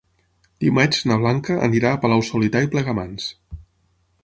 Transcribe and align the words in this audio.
Dimarts 0.63 1.01
na 1.11 1.17
Blanca 1.25 1.59
anirà 1.67 1.91
a 1.97 2.01
Palau-solità 2.05 2.65
i 2.69 2.73
Plegamans. 2.77 3.31